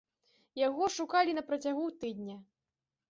Яго 0.67 0.87
шукалі 0.95 1.31
на 1.41 1.43
працягу 1.53 1.85
тыдня. 2.05 2.41